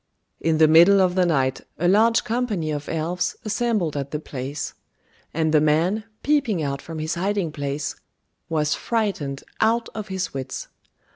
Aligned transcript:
In 0.39 0.57
the 0.57 0.67
middle 0.67 0.99
of 0.99 1.13
the 1.13 1.27
night, 1.27 1.61
a 1.77 1.87
large 1.87 2.23
company 2.23 2.71
of 2.71 2.89
elves 2.89 3.35
assembled 3.45 3.95
at 3.95 4.09
the 4.09 4.17
place; 4.17 4.73
and 5.31 5.53
the 5.53 5.61
man, 5.61 6.05
peeping 6.23 6.63
out 6.63 6.81
from 6.81 6.97
his 6.97 7.13
hiding 7.13 7.51
place, 7.51 7.95
was 8.49 8.73
frightened 8.73 9.43
out 9.59 9.89
of 9.93 10.07
his 10.07 10.33
wits. 10.33 10.69